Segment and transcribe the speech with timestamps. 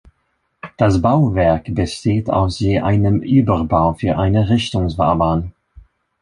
[0.77, 5.51] Das Bauwerk besteht aus je einem Überbau für eine Richtungsfahrbahn.